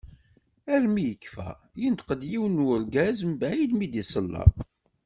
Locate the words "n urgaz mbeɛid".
2.61-3.71